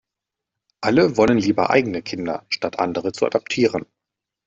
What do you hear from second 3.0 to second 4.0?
zu adoptieren.